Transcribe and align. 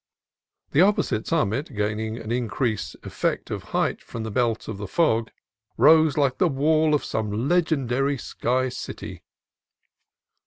The 0.71 0.81
opposite 0.81 1.27
summit, 1.27 1.75
gaining 1.75 2.17
an 2.17 2.31
increased 2.31 2.95
effect 3.03 3.51
of 3.51 3.65
height 3.65 4.01
from 4.01 4.23
the 4.23 4.31
belt 4.31 4.67
of 4.67 4.89
fog, 4.89 5.29
rose 5.77 6.17
like 6.17 6.39
the 6.39 6.47
wall 6.47 6.95
of 6.95 7.05
some 7.05 7.47
legendary 7.47 8.17
sky 8.17 8.69
city. 8.69 9.21